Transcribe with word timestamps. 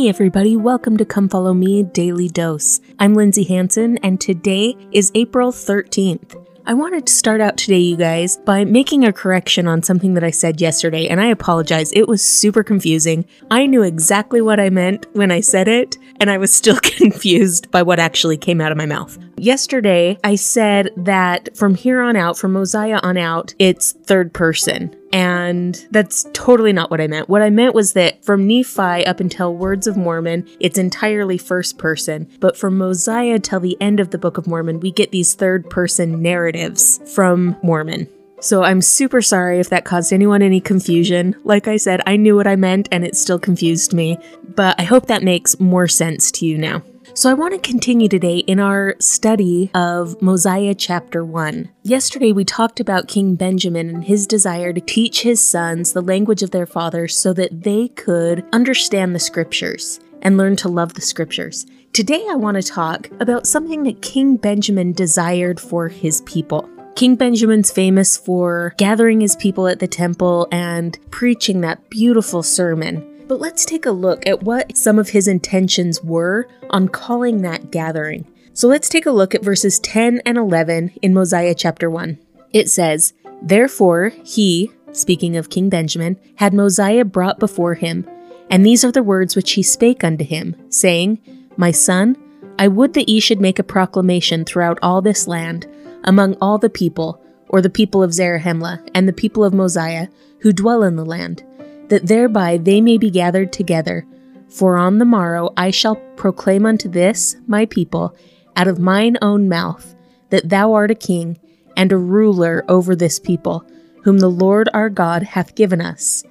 Hey 0.00 0.08
everybody, 0.08 0.56
welcome 0.56 0.96
to 0.96 1.04
Come 1.04 1.28
Follow 1.28 1.52
Me 1.52 1.82
Daily 1.82 2.30
Dose. 2.30 2.80
I'm 2.98 3.12
Lindsay 3.12 3.44
Hanson 3.44 3.98
and 3.98 4.18
today 4.18 4.74
is 4.92 5.12
April 5.14 5.52
13th. 5.52 6.42
I 6.64 6.72
wanted 6.72 7.06
to 7.06 7.12
start 7.12 7.42
out 7.42 7.58
today, 7.58 7.80
you 7.80 7.98
guys, 7.98 8.38
by 8.38 8.64
making 8.64 9.04
a 9.04 9.12
correction 9.12 9.68
on 9.68 9.82
something 9.82 10.14
that 10.14 10.24
I 10.24 10.30
said 10.30 10.58
yesterday, 10.58 11.06
and 11.06 11.20
I 11.20 11.26
apologize. 11.26 11.92
It 11.92 12.08
was 12.08 12.22
super 12.22 12.62
confusing. 12.62 13.26
I 13.50 13.66
knew 13.66 13.82
exactly 13.82 14.40
what 14.40 14.58
I 14.58 14.70
meant 14.70 15.04
when 15.12 15.30
I 15.30 15.40
said 15.40 15.68
it, 15.68 15.98
and 16.18 16.30
I 16.30 16.38
was 16.38 16.50
still 16.50 16.76
confused 16.82 17.70
by 17.70 17.82
what 17.82 17.98
actually 17.98 18.38
came 18.38 18.62
out 18.62 18.72
of 18.72 18.78
my 18.78 18.86
mouth. 18.86 19.18
Yesterday, 19.36 20.16
I 20.24 20.36
said 20.36 20.92
that 20.96 21.54
from 21.54 21.74
here 21.74 22.00
on 22.00 22.16
out, 22.16 22.38
from 22.38 22.54
Mosiah 22.54 23.00
on 23.02 23.18
out, 23.18 23.54
it's 23.58 23.92
third 23.92 24.32
person. 24.32 24.96
And 25.12 25.86
that's 25.90 26.26
totally 26.32 26.72
not 26.72 26.90
what 26.90 27.00
I 27.00 27.08
meant. 27.08 27.28
What 27.28 27.42
I 27.42 27.50
meant 27.50 27.74
was 27.74 27.94
that 27.94 28.24
from 28.24 28.46
Nephi 28.46 29.04
up 29.06 29.20
until 29.20 29.54
Words 29.54 29.86
of 29.86 29.96
Mormon, 29.96 30.48
it's 30.60 30.78
entirely 30.78 31.36
first 31.36 31.78
person. 31.78 32.30
But 32.38 32.56
from 32.56 32.78
Mosiah 32.78 33.38
till 33.40 33.60
the 33.60 33.76
end 33.80 33.98
of 33.98 34.10
the 34.10 34.18
Book 34.18 34.38
of 34.38 34.46
Mormon, 34.46 34.80
we 34.80 34.92
get 34.92 35.10
these 35.10 35.34
third 35.34 35.68
person 35.68 36.22
narratives 36.22 37.00
from 37.12 37.56
Mormon. 37.62 38.08
So 38.40 38.62
I'm 38.62 38.80
super 38.80 39.20
sorry 39.20 39.60
if 39.60 39.68
that 39.68 39.84
caused 39.84 40.12
anyone 40.12 40.40
any 40.40 40.60
confusion. 40.60 41.36
Like 41.44 41.68
I 41.68 41.76
said, 41.76 42.00
I 42.06 42.16
knew 42.16 42.36
what 42.36 42.46
I 42.46 42.56
meant 42.56 42.88
and 42.90 43.04
it 43.04 43.14
still 43.16 43.38
confused 43.38 43.92
me. 43.92 44.16
But 44.54 44.80
I 44.80 44.84
hope 44.84 45.06
that 45.06 45.22
makes 45.22 45.60
more 45.60 45.88
sense 45.88 46.30
to 46.32 46.46
you 46.46 46.56
now. 46.56 46.82
So, 47.12 47.28
I 47.28 47.34
want 47.34 47.54
to 47.54 47.70
continue 47.70 48.08
today 48.08 48.38
in 48.38 48.60
our 48.60 48.94
study 49.00 49.70
of 49.74 50.22
Mosiah 50.22 50.76
chapter 50.76 51.24
1. 51.24 51.68
Yesterday, 51.82 52.30
we 52.30 52.44
talked 52.44 52.78
about 52.78 53.08
King 53.08 53.34
Benjamin 53.34 53.90
and 53.90 54.04
his 54.04 54.28
desire 54.28 54.72
to 54.72 54.80
teach 54.80 55.22
his 55.22 55.44
sons 55.46 55.92
the 55.92 56.02
language 56.02 56.44
of 56.44 56.52
their 56.52 56.66
father 56.66 57.08
so 57.08 57.32
that 57.32 57.64
they 57.64 57.88
could 57.88 58.44
understand 58.52 59.12
the 59.12 59.18
scriptures 59.18 59.98
and 60.22 60.36
learn 60.36 60.54
to 60.56 60.68
love 60.68 60.94
the 60.94 61.00
scriptures. 61.00 61.66
Today, 61.92 62.24
I 62.30 62.36
want 62.36 62.56
to 62.56 62.62
talk 62.62 63.10
about 63.18 63.46
something 63.46 63.82
that 63.82 64.02
King 64.02 64.36
Benjamin 64.36 64.92
desired 64.92 65.58
for 65.58 65.88
his 65.88 66.20
people. 66.22 66.70
King 66.94 67.16
Benjamin's 67.16 67.72
famous 67.72 68.16
for 68.16 68.74
gathering 68.78 69.20
his 69.20 69.34
people 69.34 69.66
at 69.66 69.80
the 69.80 69.88
temple 69.88 70.46
and 70.52 70.96
preaching 71.10 71.60
that 71.62 71.90
beautiful 71.90 72.42
sermon 72.44 73.09
but 73.30 73.38
let's 73.38 73.64
take 73.64 73.86
a 73.86 73.92
look 73.92 74.26
at 74.26 74.42
what 74.42 74.76
some 74.76 74.98
of 74.98 75.10
his 75.10 75.28
intentions 75.28 76.02
were 76.02 76.48
on 76.70 76.88
calling 76.88 77.42
that 77.42 77.70
gathering. 77.70 78.26
So 78.54 78.66
let's 78.66 78.88
take 78.88 79.06
a 79.06 79.12
look 79.12 79.36
at 79.36 79.44
verses 79.44 79.78
10 79.78 80.20
and 80.26 80.36
11 80.36 80.94
in 81.00 81.14
Mosiah 81.14 81.54
chapter 81.54 81.88
1. 81.88 82.18
It 82.52 82.68
says, 82.68 83.12
Therefore 83.40 84.08
he, 84.24 84.72
speaking 84.90 85.36
of 85.36 85.48
King 85.48 85.68
Benjamin, 85.68 86.18
had 86.38 86.52
Mosiah 86.52 87.04
brought 87.04 87.38
before 87.38 87.74
him, 87.74 88.04
and 88.50 88.66
these 88.66 88.84
are 88.84 88.90
the 88.90 89.00
words 89.00 89.36
which 89.36 89.52
he 89.52 89.62
spake 89.62 90.02
unto 90.02 90.24
him, 90.24 90.56
saying, 90.68 91.20
My 91.56 91.70
son, 91.70 92.16
I 92.58 92.66
would 92.66 92.94
that 92.94 93.08
ye 93.08 93.20
should 93.20 93.40
make 93.40 93.60
a 93.60 93.62
proclamation 93.62 94.44
throughout 94.44 94.80
all 94.82 95.02
this 95.02 95.28
land, 95.28 95.68
among 96.02 96.34
all 96.40 96.58
the 96.58 96.68
people, 96.68 97.22
or 97.48 97.62
the 97.62 97.70
people 97.70 98.02
of 98.02 98.10
Zarahemla, 98.10 98.90
and 98.92 99.06
the 99.06 99.12
people 99.12 99.44
of 99.44 99.54
Mosiah, 99.54 100.08
who 100.40 100.52
dwell 100.52 100.82
in 100.82 100.96
the 100.96 101.06
land, 101.06 101.44
that 101.90 102.06
thereby 102.06 102.56
they 102.56 102.80
may 102.80 102.96
be 102.96 103.10
gathered 103.10 103.52
together. 103.52 104.06
For 104.48 104.76
on 104.78 104.98
the 104.98 105.04
morrow 105.04 105.52
I 105.56 105.70
shall 105.70 105.96
proclaim 106.16 106.64
unto 106.64 106.88
this, 106.88 107.36
my 107.46 107.66
people, 107.66 108.16
out 108.56 108.66
of 108.66 108.78
mine 108.78 109.16
own 109.22 109.48
mouth, 109.48 109.94
that 110.30 110.48
thou 110.48 110.72
art 110.72 110.90
a 110.90 110.94
king 110.94 111.38
and 111.76 111.92
a 111.92 111.98
ruler 111.98 112.64
over 112.68 112.96
this 112.96 113.18
people, 113.18 113.64
whom 114.02 114.18
the 114.18 114.30
Lord 114.30 114.68
our 114.72 114.88
God 114.88 115.22
hath 115.22 115.54
given 115.54 115.80
us. 115.80 116.24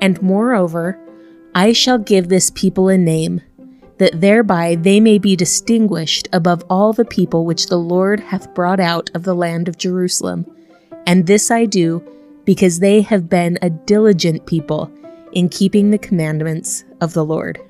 And 0.00 0.20
moreover, 0.22 0.98
I 1.54 1.72
shall 1.72 1.98
give 1.98 2.28
this 2.28 2.50
people 2.50 2.88
a 2.88 2.98
name, 2.98 3.40
that 3.98 4.20
thereby 4.20 4.76
they 4.76 5.00
may 5.00 5.18
be 5.18 5.36
distinguished 5.36 6.28
above 6.32 6.64
all 6.70 6.92
the 6.92 7.04
people 7.04 7.44
which 7.44 7.66
the 7.66 7.78
Lord 7.78 8.20
hath 8.20 8.54
brought 8.54 8.80
out 8.80 9.10
of 9.14 9.24
the 9.24 9.34
land 9.34 9.68
of 9.68 9.76
Jerusalem. 9.76 10.46
And 11.06 11.26
this 11.26 11.50
I 11.50 11.66
do, 11.66 12.02
because 12.44 12.78
they 12.78 13.00
have 13.02 13.28
been 13.28 13.58
a 13.62 13.70
diligent 13.70 14.46
people 14.46 14.92
in 15.32 15.48
keeping 15.48 15.90
the 15.90 15.98
commandments 15.98 16.84
of 17.00 17.12
the 17.12 17.24
Lord. 17.24 17.60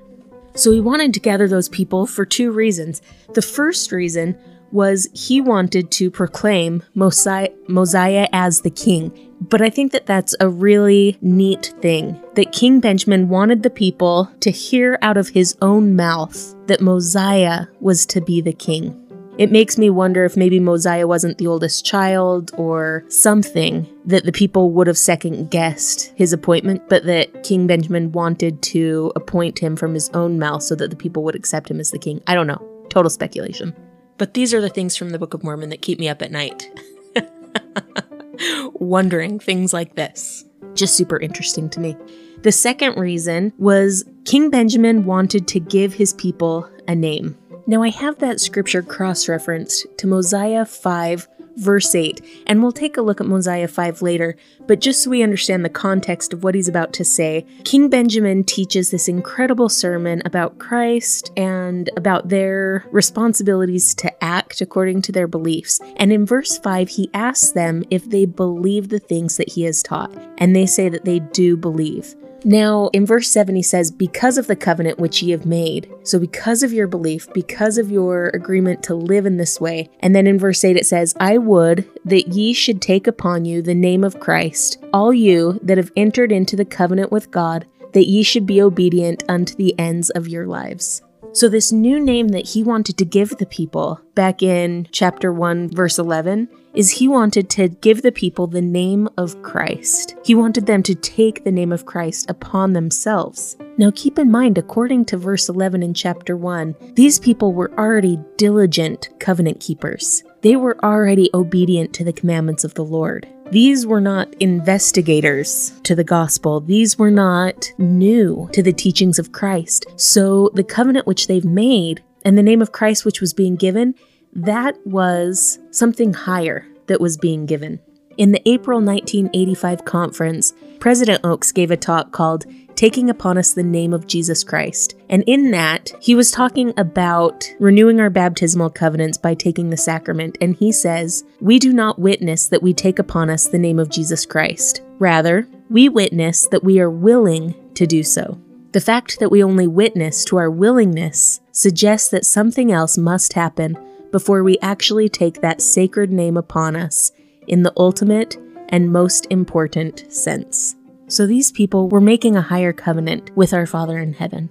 So 0.54 0.72
he 0.72 0.80
wanted 0.80 1.14
to 1.14 1.20
gather 1.20 1.46
those 1.46 1.68
people 1.68 2.06
for 2.06 2.24
two 2.24 2.50
reasons. 2.50 3.02
The 3.34 3.42
first 3.42 3.92
reason 3.92 4.38
was 4.72 5.08
he 5.12 5.40
wanted 5.40 5.90
to 5.90 6.10
proclaim 6.10 6.82
Mosiah, 6.94 8.28
as 8.32 8.60
the 8.60 8.70
king. 8.70 9.12
But 9.40 9.62
I 9.62 9.70
think 9.70 9.92
that 9.92 10.06
that's 10.06 10.34
a 10.38 10.48
really 10.48 11.18
neat 11.20 11.74
thing 11.80 12.20
that 12.34 12.52
King 12.52 12.78
Benjamin 12.80 13.28
wanted 13.28 13.62
the 13.62 13.70
people 13.70 14.30
to 14.40 14.50
hear 14.50 14.98
out 15.02 15.16
of 15.16 15.30
his 15.30 15.56
own 15.60 15.96
mouth 15.96 16.54
that 16.66 16.80
Mosiah 16.80 17.66
was 17.80 18.06
to 18.06 18.20
be 18.20 18.40
the 18.40 18.52
king. 18.52 19.09
It 19.38 19.50
makes 19.50 19.78
me 19.78 19.88
wonder 19.88 20.24
if 20.24 20.36
maybe 20.36 20.60
Mosiah 20.60 21.06
wasn't 21.06 21.38
the 21.38 21.46
oldest 21.46 21.84
child 21.84 22.50
or 22.56 23.04
something 23.08 23.88
that 24.04 24.24
the 24.24 24.32
people 24.32 24.70
would 24.72 24.86
have 24.86 24.98
second 24.98 25.50
guessed 25.50 26.12
his 26.16 26.32
appointment, 26.32 26.88
but 26.88 27.04
that 27.06 27.42
King 27.42 27.66
Benjamin 27.66 28.12
wanted 28.12 28.60
to 28.62 29.12
appoint 29.16 29.58
him 29.58 29.76
from 29.76 29.94
his 29.94 30.10
own 30.10 30.38
mouth 30.38 30.62
so 30.62 30.74
that 30.74 30.90
the 30.90 30.96
people 30.96 31.22
would 31.24 31.34
accept 31.34 31.70
him 31.70 31.80
as 31.80 31.90
the 31.90 31.98
king. 31.98 32.20
I 32.26 32.34
don't 32.34 32.46
know. 32.46 32.60
Total 32.90 33.08
speculation. 33.08 33.74
But 34.18 34.34
these 34.34 34.52
are 34.52 34.60
the 34.60 34.68
things 34.68 34.96
from 34.96 35.10
the 35.10 35.18
Book 35.18 35.32
of 35.32 35.42
Mormon 35.42 35.70
that 35.70 35.80
keep 35.80 35.98
me 35.98 36.08
up 36.08 36.20
at 36.20 36.30
night. 36.30 36.68
Wondering 38.74 39.38
things 39.38 39.72
like 39.72 39.94
this. 39.94 40.44
Just 40.74 40.96
super 40.96 41.18
interesting 41.18 41.70
to 41.70 41.80
me. 41.80 41.96
The 42.42 42.52
second 42.52 42.98
reason 42.98 43.52
was 43.58 44.04
King 44.24 44.50
Benjamin 44.50 45.04
wanted 45.04 45.48
to 45.48 45.60
give 45.60 45.94
his 45.94 46.12
people 46.14 46.68
a 46.88 46.94
name. 46.94 47.36
Now, 47.66 47.82
I 47.82 47.90
have 47.90 48.18
that 48.18 48.40
scripture 48.40 48.82
cross 48.82 49.28
referenced 49.28 49.86
to 49.98 50.06
Mosiah 50.06 50.64
5, 50.64 51.28
verse 51.56 51.94
8, 51.94 52.44
and 52.46 52.62
we'll 52.62 52.72
take 52.72 52.96
a 52.96 53.02
look 53.02 53.20
at 53.20 53.26
Mosiah 53.26 53.68
5 53.68 54.02
later, 54.02 54.36
but 54.66 54.80
just 54.80 55.02
so 55.02 55.10
we 55.10 55.22
understand 55.22 55.64
the 55.64 55.68
context 55.68 56.32
of 56.32 56.42
what 56.42 56.54
he's 56.54 56.68
about 56.68 56.92
to 56.94 57.04
say, 57.04 57.46
King 57.64 57.88
Benjamin 57.88 58.44
teaches 58.44 58.90
this 58.90 59.08
incredible 59.08 59.68
sermon 59.68 60.22
about 60.24 60.58
Christ 60.58 61.30
and 61.36 61.90
about 61.96 62.28
their 62.28 62.86
responsibilities 62.90 63.94
to 63.96 64.24
act 64.24 64.60
according 64.60 65.02
to 65.02 65.12
their 65.12 65.28
beliefs. 65.28 65.80
And 65.96 66.12
in 66.12 66.26
verse 66.26 66.58
5, 66.58 66.88
he 66.88 67.10
asks 67.14 67.52
them 67.52 67.84
if 67.90 68.08
they 68.08 68.24
believe 68.24 68.88
the 68.88 68.98
things 68.98 69.36
that 69.36 69.50
he 69.50 69.62
has 69.62 69.82
taught, 69.82 70.12
and 70.38 70.56
they 70.56 70.66
say 70.66 70.88
that 70.88 71.04
they 71.04 71.20
do 71.20 71.56
believe. 71.56 72.14
Now, 72.44 72.88
in 72.92 73.04
verse 73.04 73.28
7, 73.28 73.54
he 73.54 73.62
says, 73.62 73.90
Because 73.90 74.38
of 74.38 74.46
the 74.46 74.56
covenant 74.56 74.98
which 74.98 75.22
ye 75.22 75.30
have 75.30 75.44
made. 75.44 75.92
So, 76.02 76.18
because 76.18 76.62
of 76.62 76.72
your 76.72 76.86
belief, 76.86 77.30
because 77.32 77.76
of 77.76 77.90
your 77.90 78.28
agreement 78.28 78.82
to 78.84 78.94
live 78.94 79.26
in 79.26 79.36
this 79.36 79.60
way. 79.60 79.88
And 80.00 80.14
then 80.14 80.26
in 80.26 80.38
verse 80.38 80.64
8, 80.64 80.76
it 80.76 80.86
says, 80.86 81.14
I 81.20 81.38
would 81.38 81.88
that 82.04 82.28
ye 82.28 82.52
should 82.52 82.80
take 82.80 83.06
upon 83.06 83.44
you 83.44 83.60
the 83.60 83.74
name 83.74 84.04
of 84.04 84.20
Christ, 84.20 84.78
all 84.92 85.12
you 85.12 85.58
that 85.62 85.76
have 85.76 85.92
entered 85.96 86.32
into 86.32 86.56
the 86.56 86.64
covenant 86.64 87.12
with 87.12 87.30
God, 87.30 87.66
that 87.92 88.06
ye 88.06 88.22
should 88.22 88.46
be 88.46 88.62
obedient 88.62 89.22
unto 89.28 89.54
the 89.54 89.78
ends 89.78 90.10
of 90.10 90.28
your 90.28 90.46
lives. 90.46 91.02
So, 91.32 91.48
this 91.48 91.70
new 91.70 92.00
name 92.00 92.28
that 92.28 92.48
he 92.48 92.64
wanted 92.64 92.98
to 92.98 93.04
give 93.04 93.36
the 93.38 93.46
people 93.46 94.00
back 94.16 94.42
in 94.42 94.88
chapter 94.90 95.32
1, 95.32 95.70
verse 95.70 95.96
11, 95.96 96.48
is 96.74 96.90
he 96.90 97.06
wanted 97.06 97.48
to 97.50 97.68
give 97.68 98.02
the 98.02 98.10
people 98.10 98.48
the 98.48 98.60
name 98.60 99.08
of 99.16 99.40
Christ. 99.42 100.16
He 100.24 100.34
wanted 100.34 100.66
them 100.66 100.82
to 100.82 100.94
take 100.94 101.44
the 101.44 101.52
name 101.52 101.70
of 101.70 101.86
Christ 101.86 102.28
upon 102.28 102.72
themselves. 102.72 103.56
Now, 103.78 103.92
keep 103.94 104.18
in 104.18 104.30
mind, 104.30 104.58
according 104.58 105.04
to 105.06 105.16
verse 105.16 105.48
11 105.48 105.84
in 105.84 105.94
chapter 105.94 106.36
1, 106.36 106.74
these 106.94 107.20
people 107.20 107.52
were 107.52 107.72
already 107.78 108.18
diligent 108.36 109.10
covenant 109.20 109.60
keepers. 109.60 110.24
They 110.42 110.56
were 110.56 110.84
already 110.84 111.30
obedient 111.32 111.92
to 111.94 112.04
the 112.04 112.12
commandments 112.12 112.64
of 112.64 112.74
the 112.74 112.84
Lord. 112.84 113.28
These 113.50 113.84
were 113.84 114.00
not 114.00 114.32
investigators 114.34 115.72
to 115.82 115.96
the 115.96 116.04
gospel. 116.04 116.60
These 116.60 116.96
were 117.00 117.10
not 117.10 117.72
new 117.78 118.48
to 118.52 118.62
the 118.62 118.72
teachings 118.72 119.18
of 119.18 119.32
Christ. 119.32 119.86
So 119.96 120.52
the 120.54 120.62
covenant 120.62 121.08
which 121.08 121.26
they've 121.26 121.44
made 121.44 122.00
and 122.24 122.38
the 122.38 122.44
name 122.44 122.62
of 122.62 122.70
Christ 122.70 123.04
which 123.04 123.20
was 123.20 123.34
being 123.34 123.56
given, 123.56 123.96
that 124.32 124.78
was 124.86 125.58
something 125.72 126.12
higher 126.14 126.64
that 126.86 127.00
was 127.00 127.16
being 127.16 127.44
given. 127.44 127.80
In 128.16 128.30
the 128.30 128.48
April 128.48 128.78
1985 128.78 129.84
conference, 129.84 130.54
President 130.78 131.24
Oaks 131.24 131.50
gave 131.50 131.72
a 131.72 131.76
talk 131.76 132.12
called 132.12 132.46
taking 132.80 133.10
upon 133.10 133.36
us 133.36 133.52
the 133.52 133.62
name 133.62 133.92
of 133.92 134.06
Jesus 134.06 134.42
Christ. 134.42 134.94
And 135.10 135.22
in 135.26 135.50
that, 135.50 135.92
he 136.00 136.14
was 136.14 136.30
talking 136.30 136.72
about 136.78 137.46
renewing 137.60 138.00
our 138.00 138.08
baptismal 138.08 138.70
covenants 138.70 139.18
by 139.18 139.34
taking 139.34 139.68
the 139.68 139.76
sacrament. 139.76 140.38
And 140.40 140.56
he 140.56 140.72
says, 140.72 141.22
We 141.42 141.58
do 141.58 141.74
not 141.74 141.98
witness 141.98 142.48
that 142.48 142.62
we 142.62 142.72
take 142.72 142.98
upon 142.98 143.28
us 143.28 143.46
the 143.46 143.58
name 143.58 143.78
of 143.78 143.90
Jesus 143.90 144.24
Christ. 144.24 144.80
Rather, 144.98 145.46
we 145.68 145.90
witness 145.90 146.46
that 146.46 146.64
we 146.64 146.80
are 146.80 146.88
willing 146.88 147.54
to 147.74 147.86
do 147.86 148.02
so. 148.02 148.40
The 148.72 148.80
fact 148.80 149.20
that 149.20 149.30
we 149.30 149.44
only 149.44 149.66
witness 149.66 150.24
to 150.24 150.38
our 150.38 150.50
willingness 150.50 151.42
suggests 151.52 152.08
that 152.08 152.24
something 152.24 152.72
else 152.72 152.96
must 152.96 153.34
happen 153.34 153.76
before 154.10 154.42
we 154.42 154.56
actually 154.62 155.10
take 155.10 155.42
that 155.42 155.60
sacred 155.60 156.10
name 156.10 156.38
upon 156.38 156.76
us 156.76 157.12
in 157.46 157.62
the 157.62 157.74
ultimate 157.76 158.38
and 158.70 158.90
most 158.90 159.26
important 159.28 160.10
sense. 160.10 160.76
So 161.10 161.26
these 161.26 161.50
people 161.50 161.88
were 161.88 162.00
making 162.00 162.36
a 162.36 162.40
higher 162.40 162.72
covenant 162.72 163.36
with 163.36 163.52
our 163.52 163.66
Father 163.66 163.98
in 163.98 164.12
heaven. 164.12 164.48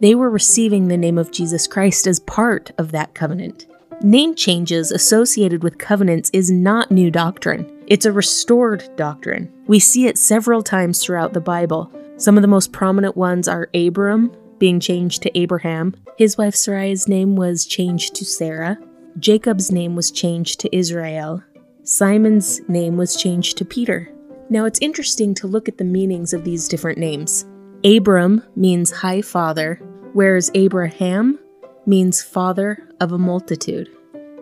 They 0.00 0.14
were 0.14 0.30
receiving 0.30 0.88
the 0.88 0.96
name 0.96 1.18
of 1.18 1.30
Jesus 1.30 1.66
Christ 1.66 2.06
as 2.06 2.18
part 2.18 2.70
of 2.78 2.92
that 2.92 3.14
covenant. 3.14 3.66
Name 4.00 4.34
changes 4.34 4.90
associated 4.90 5.62
with 5.62 5.76
covenants 5.76 6.30
is 6.32 6.50
not 6.50 6.90
new 6.90 7.10
doctrine. 7.10 7.70
It's 7.88 8.06
a 8.06 8.10
restored 8.10 8.88
doctrine. 8.96 9.52
We 9.66 9.78
see 9.78 10.06
it 10.06 10.16
several 10.16 10.62
times 10.62 11.04
throughout 11.04 11.34
the 11.34 11.42
Bible. 11.42 11.92
Some 12.16 12.38
of 12.38 12.42
the 12.42 12.48
most 12.48 12.72
prominent 12.72 13.14
ones 13.14 13.46
are 13.46 13.68
Abram 13.74 14.34
being 14.56 14.80
changed 14.80 15.22
to 15.22 15.38
Abraham. 15.38 15.94
His 16.16 16.38
wife 16.38 16.54
Sarai's 16.54 17.06
name 17.06 17.36
was 17.36 17.66
changed 17.66 18.14
to 18.14 18.24
Sarah. 18.24 18.78
Jacob's 19.18 19.70
name 19.70 19.94
was 19.94 20.10
changed 20.10 20.58
to 20.60 20.74
Israel. 20.74 21.44
Simon's 21.84 22.66
name 22.66 22.96
was 22.96 23.14
changed 23.14 23.58
to 23.58 23.66
Peter. 23.66 24.08
Now 24.52 24.66
it's 24.66 24.80
interesting 24.82 25.32
to 25.36 25.46
look 25.46 25.66
at 25.66 25.78
the 25.78 25.84
meanings 25.84 26.34
of 26.34 26.44
these 26.44 26.68
different 26.68 26.98
names. 26.98 27.46
Abram 27.84 28.42
means 28.54 28.90
high 28.90 29.22
father, 29.22 29.76
whereas 30.12 30.50
Abraham 30.52 31.38
means 31.86 32.22
father 32.22 32.86
of 33.00 33.12
a 33.12 33.18
multitude. 33.18 33.88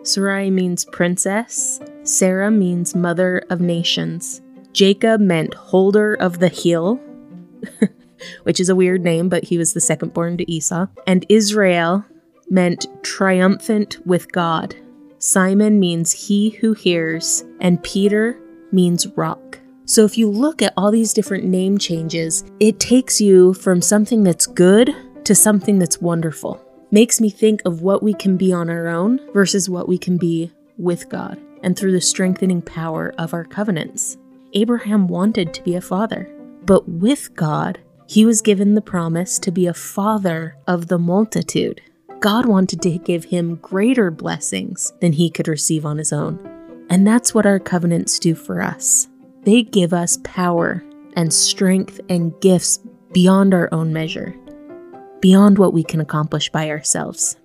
Sarai 0.03 0.49
means 0.51 0.83
princess. 0.83 1.79
Sarah 2.03 2.51
means 2.51 2.93
mother 2.93 3.41
of 3.49 3.61
nations. 3.61 4.41
Jacob 4.73 5.21
meant 5.21 5.53
holder 5.53 6.15
of 6.15 6.39
the 6.39 6.49
heel, 6.49 6.99
which 8.43 8.59
is 8.59 8.67
a 8.67 8.75
weird 8.75 9.05
name, 9.05 9.29
but 9.29 9.45
he 9.45 9.57
was 9.57 9.71
the 9.71 9.79
second 9.79 10.13
born 10.13 10.35
to 10.35 10.51
Esau. 10.51 10.87
And 11.07 11.25
Israel 11.29 12.03
meant 12.49 12.85
triumphant 13.01 14.05
with 14.05 14.29
God. 14.33 14.75
Simon 15.19 15.79
means 15.79 16.27
he 16.27 16.49
who 16.49 16.73
hears, 16.73 17.45
and 17.61 17.81
Peter 17.81 18.37
means 18.73 19.07
rock. 19.15 19.60
So 19.85 20.05
if 20.05 20.17
you 20.17 20.29
look 20.29 20.61
at 20.61 20.73
all 20.77 20.91
these 20.91 21.13
different 21.13 21.43
name 21.43 21.77
changes, 21.77 22.43
it 22.59 22.79
takes 22.79 23.19
you 23.19 23.53
from 23.53 23.81
something 23.81 24.23
that's 24.23 24.45
good 24.47 24.95
to 25.25 25.35
something 25.35 25.79
that's 25.79 26.01
wonderful. 26.01 26.63
Makes 26.91 27.21
me 27.21 27.29
think 27.29 27.61
of 27.65 27.81
what 27.81 28.03
we 28.03 28.13
can 28.13 28.37
be 28.37 28.53
on 28.53 28.69
our 28.69 28.87
own 28.87 29.19
versus 29.33 29.69
what 29.69 29.87
we 29.87 29.97
can 29.97 30.17
be 30.17 30.51
with 30.77 31.09
God 31.09 31.39
and 31.63 31.77
through 31.77 31.91
the 31.91 32.01
strengthening 32.01 32.61
power 32.61 33.13
of 33.17 33.33
our 33.33 33.45
covenants. 33.45 34.17
Abraham 34.53 35.07
wanted 35.07 35.53
to 35.53 35.63
be 35.63 35.75
a 35.75 35.81
father, 35.81 36.29
but 36.65 36.87
with 36.87 37.33
God, 37.35 37.79
he 38.07 38.25
was 38.25 38.41
given 38.41 38.75
the 38.75 38.81
promise 38.81 39.39
to 39.39 39.51
be 39.51 39.67
a 39.67 39.73
father 39.73 40.57
of 40.67 40.87
the 40.87 40.99
multitude. 40.99 41.81
God 42.19 42.45
wanted 42.45 42.81
to 42.81 42.97
give 42.97 43.25
him 43.25 43.55
greater 43.55 44.11
blessings 44.11 44.91
than 44.99 45.13
he 45.13 45.29
could 45.29 45.47
receive 45.47 45.85
on 45.85 45.97
his 45.97 46.11
own. 46.11 46.39
And 46.89 47.07
that's 47.07 47.33
what 47.33 47.45
our 47.45 47.59
covenants 47.59 48.19
do 48.19 48.35
for 48.35 48.61
us. 48.61 49.07
They 49.43 49.63
give 49.63 49.91
us 49.91 50.19
power 50.23 50.83
and 51.15 51.33
strength 51.33 51.99
and 52.09 52.39
gifts 52.41 52.79
beyond 53.11 53.53
our 53.53 53.69
own 53.71 53.91
measure, 53.91 54.35
beyond 55.19 55.57
what 55.57 55.73
we 55.73 55.83
can 55.83 55.99
accomplish 55.99 56.49
by 56.51 56.69
ourselves. 56.69 57.37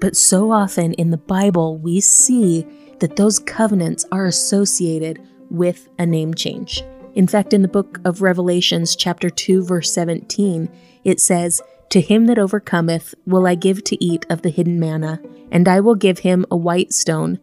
But 0.00 0.16
so 0.16 0.52
often 0.52 0.92
in 0.94 1.10
the 1.10 1.16
Bible, 1.16 1.78
we 1.78 2.00
see 2.00 2.66
that 3.00 3.16
those 3.16 3.38
covenants 3.38 4.04
are 4.12 4.26
associated 4.26 5.20
with 5.50 5.88
a 5.98 6.04
name 6.04 6.34
change. 6.34 6.84
In 7.14 7.26
fact, 7.26 7.54
in 7.54 7.62
the 7.62 7.68
book 7.68 7.98
of 8.04 8.22
Revelations, 8.22 8.94
chapter 8.94 9.30
2, 9.30 9.64
verse 9.64 9.92
17, 9.92 10.68
it 11.04 11.20
says, 11.20 11.62
To 11.88 12.00
him 12.02 12.26
that 12.26 12.38
overcometh 12.38 13.14
will 13.26 13.46
I 13.46 13.54
give 13.54 13.82
to 13.84 14.04
eat 14.04 14.26
of 14.28 14.42
the 14.42 14.50
hidden 14.50 14.78
manna, 14.78 15.20
and 15.50 15.66
I 15.66 15.80
will 15.80 15.96
give 15.96 16.20
him 16.20 16.44
a 16.50 16.56
white 16.56 16.92
stone, 16.92 17.40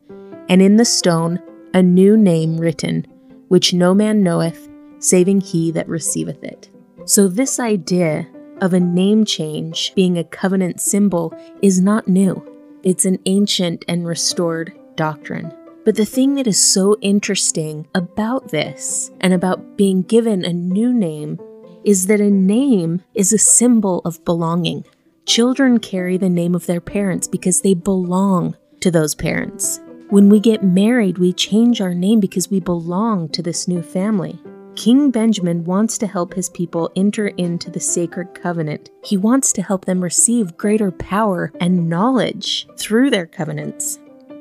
and 0.47 0.61
in 0.61 0.77
the 0.77 0.85
stone 0.85 1.39
a 1.73 1.81
new 1.81 2.15
name 2.15 2.57
written 2.57 3.05
which 3.47 3.73
no 3.73 3.93
man 3.93 4.23
knoweth, 4.23 4.67
saving 4.99 5.41
he 5.41 5.71
that 5.71 5.87
receiveth 5.87 6.43
it. 6.43 6.69
So, 7.05 7.27
this 7.27 7.59
idea 7.59 8.27
of 8.61 8.73
a 8.73 8.79
name 8.79 9.23
change 9.25 9.93
being 9.95 10.17
a 10.17 10.23
covenant 10.23 10.81
symbol 10.81 11.33
is 11.61 11.79
not 11.79 12.07
new. 12.07 12.43
It's 12.83 13.05
an 13.05 13.19
ancient 13.25 13.85
and 13.87 14.05
restored 14.05 14.73
doctrine. 14.95 15.53
But 15.85 15.95
the 15.95 16.05
thing 16.05 16.35
that 16.35 16.47
is 16.47 16.59
so 16.59 16.97
interesting 17.01 17.87
about 17.95 18.49
this 18.49 19.09
and 19.21 19.33
about 19.33 19.77
being 19.77 20.01
given 20.01 20.43
a 20.43 20.51
new 20.51 20.91
name 20.91 21.39
is 21.85 22.07
that 22.07 22.19
a 22.19 22.29
name 22.29 23.01
is 23.13 23.31
a 23.31 23.37
symbol 23.37 24.01
of 24.03 24.25
belonging. 24.25 24.83
Children 25.25 25.79
carry 25.79 26.17
the 26.17 26.29
name 26.29 26.55
of 26.55 26.65
their 26.65 26.81
parents 26.81 27.27
because 27.27 27.61
they 27.61 27.73
belong 27.73 28.57
to 28.81 28.91
those 28.91 29.15
parents. 29.15 29.79
When 30.09 30.29
we 30.29 30.39
get 30.39 30.63
married, 30.63 31.17
we 31.17 31.33
change 31.33 31.81
our 31.81 31.93
name 31.93 32.21
because 32.21 32.49
we 32.49 32.61
belong 32.61 33.27
to 33.29 33.43
this 33.43 33.67
new 33.67 33.81
family. 33.81 34.39
King 34.77 35.11
Benjamin 35.11 35.65
wants 35.65 35.97
to 35.97 36.07
help 36.07 36.33
his 36.33 36.47
people 36.47 36.89
enter 36.95 37.27
into 37.27 37.69
the 37.69 37.81
sacred 37.81 38.33
covenant. 38.33 38.89
He 39.03 39.17
wants 39.17 39.51
to 39.51 39.61
help 39.61 39.83
them 39.83 40.01
receive 40.01 40.55
greater 40.55 40.91
power 40.91 41.51
and 41.59 41.89
knowledge 41.89 42.69
through 42.77 43.09
their 43.09 43.25
covenants. 43.25 43.99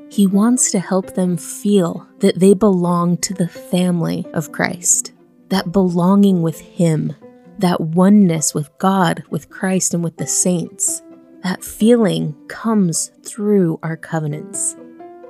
He 0.09 0.25
wants 0.25 0.71
to 0.71 0.79
help 0.79 1.15
them 1.15 1.37
feel 1.37 2.07
that 2.21 2.39
they 2.39 2.55
belong 2.55 3.17
to 3.19 3.35
the 3.35 3.49
family 3.49 4.25
of 4.35 4.53
Christ, 4.53 5.15
that 5.49 5.73
belonging 5.73 6.43
with 6.43 6.61
Him, 6.61 7.17
that 7.59 7.81
oneness 7.81 8.55
with 8.55 8.71
God, 8.79 9.25
with 9.31 9.51
Christ, 9.51 9.95
and 9.95 10.05
with 10.05 10.17
the 10.17 10.29
saints. 10.29 11.03
That 11.43 11.65
feeling 11.65 12.37
comes 12.47 13.11
through 13.25 13.81
our 13.83 13.97
covenants 13.97 14.77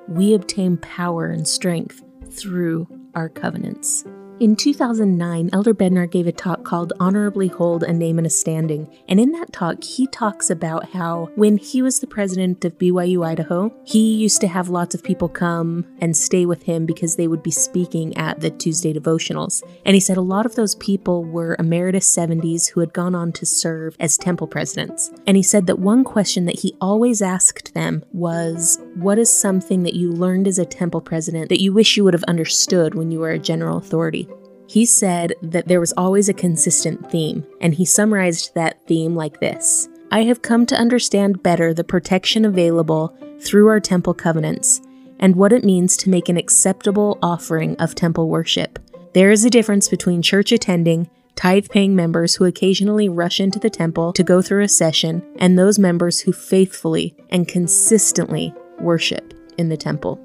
we 0.08 0.34
obtain 0.34 0.76
power 0.78 1.26
and 1.26 1.46
strength 1.46 2.02
through 2.30 2.86
our 3.14 3.28
covenants. 3.28 4.04
In 4.38 4.54
2009, 4.54 5.48
Elder 5.54 5.72
Bednar 5.72 6.10
gave 6.10 6.26
a 6.26 6.32
talk 6.32 6.62
called 6.62 6.92
Honorably 7.00 7.48
Hold 7.48 7.82
a 7.82 7.92
Name 7.94 8.18
and 8.18 8.26
a 8.26 8.30
Standing. 8.30 8.86
And 9.08 9.18
in 9.18 9.32
that 9.32 9.50
talk, 9.50 9.82
he 9.82 10.06
talks 10.08 10.50
about 10.50 10.90
how 10.90 11.30
when 11.36 11.56
he 11.56 11.80
was 11.80 12.00
the 12.00 12.06
president 12.06 12.62
of 12.62 12.76
BYU 12.76 13.26
Idaho, 13.26 13.72
he 13.84 14.14
used 14.14 14.42
to 14.42 14.48
have 14.48 14.68
lots 14.68 14.94
of 14.94 15.02
people 15.02 15.30
come 15.30 15.86
and 16.02 16.14
stay 16.14 16.44
with 16.44 16.64
him 16.64 16.84
because 16.84 17.16
they 17.16 17.28
would 17.28 17.42
be 17.42 17.50
speaking 17.50 18.14
at 18.18 18.40
the 18.40 18.50
Tuesday 18.50 18.92
devotionals. 18.92 19.62
And 19.86 19.94
he 19.94 20.00
said 20.00 20.18
a 20.18 20.20
lot 20.20 20.44
of 20.44 20.54
those 20.54 20.74
people 20.74 21.24
were 21.24 21.56
emeritus 21.58 22.14
70s 22.14 22.68
who 22.68 22.80
had 22.80 22.92
gone 22.92 23.14
on 23.14 23.32
to 23.32 23.46
serve 23.46 23.96
as 23.98 24.18
temple 24.18 24.48
presidents. 24.48 25.10
And 25.26 25.38
he 25.38 25.42
said 25.42 25.66
that 25.66 25.78
one 25.78 26.04
question 26.04 26.44
that 26.44 26.60
he 26.60 26.76
always 26.78 27.22
asked 27.22 27.72
them 27.72 28.04
was, 28.12 28.78
What 28.96 29.18
is 29.18 29.32
something 29.32 29.82
that 29.84 29.94
you 29.94 30.12
learned 30.12 30.46
as 30.46 30.58
a 30.58 30.66
temple 30.66 31.00
president 31.00 31.48
that 31.48 31.62
you 31.62 31.72
wish 31.72 31.96
you 31.96 32.04
would 32.04 32.12
have 32.12 32.24
understood 32.24 32.94
when 32.94 33.10
you 33.10 33.20
were 33.20 33.30
a 33.30 33.38
general 33.38 33.78
authority? 33.78 34.25
He 34.68 34.84
said 34.84 35.34
that 35.42 35.68
there 35.68 35.80
was 35.80 35.94
always 35.96 36.28
a 36.28 36.34
consistent 36.34 37.10
theme, 37.10 37.46
and 37.60 37.74
he 37.74 37.84
summarized 37.84 38.54
that 38.54 38.84
theme 38.86 39.14
like 39.14 39.40
this 39.40 39.88
I 40.10 40.22
have 40.22 40.42
come 40.42 40.66
to 40.66 40.76
understand 40.76 41.42
better 41.42 41.74
the 41.74 41.84
protection 41.84 42.44
available 42.44 43.16
through 43.40 43.68
our 43.68 43.80
temple 43.80 44.14
covenants 44.14 44.80
and 45.18 45.36
what 45.36 45.52
it 45.52 45.64
means 45.64 45.96
to 45.96 46.10
make 46.10 46.28
an 46.28 46.36
acceptable 46.36 47.18
offering 47.22 47.76
of 47.76 47.94
temple 47.94 48.28
worship. 48.28 48.78
There 49.14 49.30
is 49.30 49.44
a 49.44 49.50
difference 49.50 49.88
between 49.88 50.22
church 50.22 50.52
attending, 50.52 51.08
tithe 51.36 51.68
paying 51.68 51.96
members 51.96 52.34
who 52.34 52.44
occasionally 52.44 53.08
rush 53.08 53.40
into 53.40 53.58
the 53.58 53.70
temple 53.70 54.12
to 54.12 54.22
go 54.22 54.42
through 54.42 54.62
a 54.62 54.68
session 54.68 55.22
and 55.38 55.58
those 55.58 55.78
members 55.78 56.20
who 56.20 56.32
faithfully 56.32 57.16
and 57.30 57.48
consistently 57.48 58.54
worship 58.78 59.34
in 59.58 59.68
the 59.68 59.76
temple. 59.76 60.20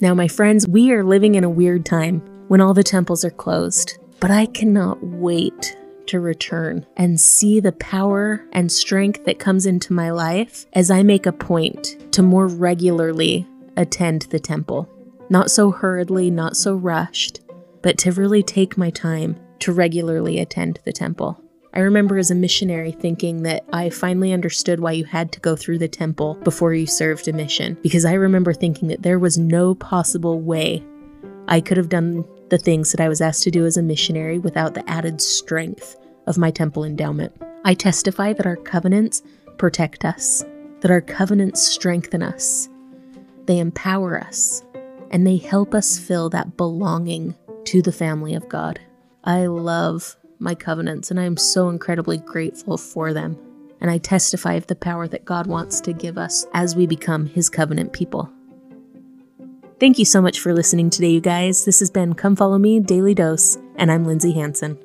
Now, 0.00 0.14
my 0.14 0.28
friends, 0.28 0.66
we 0.66 0.92
are 0.92 1.04
living 1.04 1.34
in 1.34 1.44
a 1.44 1.50
weird 1.50 1.84
time 1.84 2.22
when 2.50 2.60
all 2.60 2.74
the 2.74 2.82
temples 2.82 3.24
are 3.24 3.30
closed. 3.30 3.96
But 4.18 4.32
I 4.32 4.46
cannot 4.46 5.00
wait 5.04 5.76
to 6.06 6.18
return 6.18 6.84
and 6.96 7.20
see 7.20 7.60
the 7.60 7.70
power 7.70 8.44
and 8.50 8.72
strength 8.72 9.24
that 9.24 9.38
comes 9.38 9.66
into 9.66 9.92
my 9.92 10.10
life 10.10 10.66
as 10.72 10.90
I 10.90 11.04
make 11.04 11.26
a 11.26 11.32
point 11.32 12.12
to 12.12 12.22
more 12.22 12.48
regularly 12.48 13.46
attend 13.76 14.22
the 14.22 14.40
temple. 14.40 14.88
Not 15.28 15.52
so 15.52 15.70
hurriedly, 15.70 16.28
not 16.28 16.56
so 16.56 16.74
rushed, 16.74 17.38
but 17.82 17.98
to 17.98 18.10
really 18.10 18.42
take 18.42 18.76
my 18.76 18.90
time 18.90 19.38
to 19.60 19.72
regularly 19.72 20.40
attend 20.40 20.80
the 20.84 20.92
temple. 20.92 21.40
I 21.72 21.78
remember 21.78 22.18
as 22.18 22.32
a 22.32 22.34
missionary 22.34 22.90
thinking 22.90 23.44
that 23.44 23.64
I 23.72 23.90
finally 23.90 24.32
understood 24.32 24.80
why 24.80 24.90
you 24.90 25.04
had 25.04 25.30
to 25.32 25.40
go 25.40 25.54
through 25.54 25.78
the 25.78 25.86
temple 25.86 26.34
before 26.42 26.74
you 26.74 26.88
served 26.88 27.28
a 27.28 27.32
mission, 27.32 27.78
because 27.80 28.04
I 28.04 28.14
remember 28.14 28.52
thinking 28.52 28.88
that 28.88 29.04
there 29.04 29.20
was 29.20 29.38
no 29.38 29.76
possible 29.76 30.40
way 30.40 30.82
I 31.46 31.60
could 31.60 31.76
have 31.76 31.88
done 31.88 32.24
the 32.50 32.58
things 32.58 32.90
that 32.92 33.00
I 33.00 33.08
was 33.08 33.20
asked 33.20 33.44
to 33.44 33.50
do 33.50 33.64
as 33.64 33.76
a 33.76 33.82
missionary 33.82 34.38
without 34.38 34.74
the 34.74 34.88
added 34.90 35.20
strength 35.20 35.96
of 36.26 36.38
my 36.38 36.50
temple 36.50 36.84
endowment. 36.84 37.32
I 37.64 37.74
testify 37.74 38.32
that 38.34 38.46
our 38.46 38.56
covenants 38.56 39.22
protect 39.56 40.04
us, 40.04 40.44
that 40.80 40.90
our 40.90 41.00
covenants 41.00 41.62
strengthen 41.62 42.22
us, 42.22 42.68
they 43.46 43.58
empower 43.58 44.20
us, 44.20 44.64
and 45.10 45.26
they 45.26 45.36
help 45.36 45.74
us 45.74 45.98
feel 45.98 46.28
that 46.30 46.56
belonging 46.56 47.34
to 47.64 47.82
the 47.82 47.92
family 47.92 48.34
of 48.34 48.48
God. 48.48 48.80
I 49.24 49.46
love 49.46 50.16
my 50.38 50.54
covenants, 50.54 51.10
and 51.10 51.20
I 51.20 51.24
am 51.24 51.36
so 51.36 51.68
incredibly 51.68 52.18
grateful 52.18 52.76
for 52.76 53.12
them. 53.12 53.36
And 53.80 53.90
I 53.90 53.98
testify 53.98 54.54
of 54.54 54.66
the 54.66 54.74
power 54.74 55.08
that 55.08 55.24
God 55.24 55.46
wants 55.46 55.80
to 55.82 55.92
give 55.92 56.18
us 56.18 56.46
as 56.52 56.76
we 56.76 56.86
become 56.86 57.26
His 57.26 57.48
covenant 57.48 57.92
people. 57.92 58.30
Thank 59.80 59.98
you 59.98 60.04
so 60.04 60.20
much 60.20 60.40
for 60.40 60.52
listening 60.52 60.90
today, 60.90 61.08
you 61.08 61.22
guys. 61.22 61.64
This 61.64 61.80
has 61.80 61.90
been 61.90 62.12
Come 62.12 62.36
Follow 62.36 62.58
Me 62.58 62.80
Daily 62.80 63.14
Dose, 63.14 63.56
and 63.76 63.90
I'm 63.90 64.04
Lindsay 64.04 64.32
Hanson. 64.32 64.78